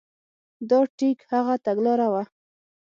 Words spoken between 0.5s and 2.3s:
دا ټیک هغه تګلاره وه.